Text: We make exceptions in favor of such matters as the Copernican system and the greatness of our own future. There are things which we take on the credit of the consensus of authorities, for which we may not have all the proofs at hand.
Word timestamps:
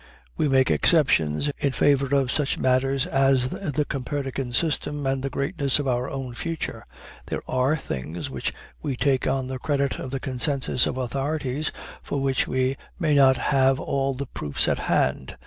We 0.35 0.47
make 0.47 0.71
exceptions 0.71 1.51
in 1.59 1.73
favor 1.73 2.15
of 2.15 2.31
such 2.31 2.57
matters 2.57 3.05
as 3.05 3.49
the 3.49 3.85
Copernican 3.87 4.51
system 4.51 5.05
and 5.05 5.21
the 5.21 5.29
greatness 5.29 5.77
of 5.77 5.87
our 5.87 6.09
own 6.09 6.33
future. 6.33 6.87
There 7.27 7.43
are 7.47 7.77
things 7.77 8.27
which 8.27 8.51
we 8.81 8.97
take 8.97 9.27
on 9.27 9.45
the 9.45 9.59
credit 9.59 9.99
of 9.99 10.09
the 10.09 10.19
consensus 10.19 10.87
of 10.87 10.97
authorities, 10.97 11.71
for 12.01 12.19
which 12.19 12.47
we 12.47 12.77
may 12.97 13.13
not 13.13 13.37
have 13.37 13.79
all 13.79 14.15
the 14.15 14.25
proofs 14.25 14.67
at 14.67 14.79
hand. 14.79 15.37